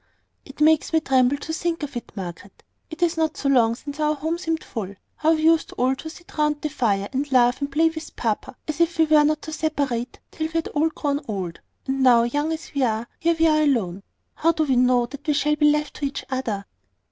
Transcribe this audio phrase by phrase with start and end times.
[0.45, 2.63] "It makes me tremble to think of it, Margaret.
[2.89, 4.95] It is not so long since our home seemed full.
[5.17, 8.55] How we used all to sit round the fire, and laugh and play with papa,
[8.67, 12.23] as if we were not to separate till we had all grown old: and now,
[12.23, 14.01] young as we are, here we are alone!
[14.33, 16.65] How do we know that we shall be left to each other?"